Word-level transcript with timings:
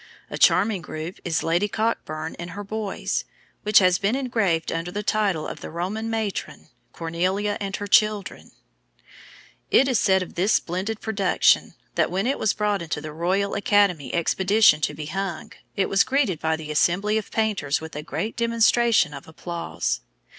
A 0.31 0.37
charming 0.39 0.81
group 0.81 1.19
is 1.23 1.43
Lady 1.43 1.67
Cockburn 1.67 2.35
and 2.39 2.49
her 2.57 2.63
Boys, 2.63 3.23
which 3.61 3.77
has 3.77 3.99
been 3.99 4.15
engraved 4.15 4.71
under 4.71 4.89
the 4.91 5.03
title 5.03 5.45
of 5.45 5.59
the 5.59 5.69
Roman 5.69 6.09
matron 6.09 6.69
Cornelia 6.91 7.55
and 7.61 7.75
her 7.75 7.85
Children. 7.85 8.49
It 9.69 9.87
is 9.87 9.99
said 9.99 10.23
of 10.23 10.33
this 10.33 10.53
splendid 10.53 11.01
production, 11.01 11.75
that 11.93 12.09
when 12.09 12.25
it 12.25 12.39
was 12.39 12.55
brought 12.55 12.81
into 12.81 12.99
the 12.99 13.13
Royal 13.13 13.53
Academy 13.53 14.11
exhibition 14.11 14.81
to 14.81 14.95
be 14.95 15.05
hung, 15.05 15.51
it 15.75 15.87
was 15.87 16.03
greeted 16.03 16.39
by 16.39 16.55
the 16.55 16.71
assembly 16.71 17.19
of 17.19 17.29
painters 17.29 17.79
with 17.79 17.95
a 17.95 18.01
great 18.01 18.35
demonstration 18.35 19.13
of 19.13 19.27
applause. 19.27 20.01